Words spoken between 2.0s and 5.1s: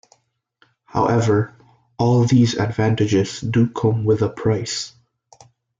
these advantages do come with a price.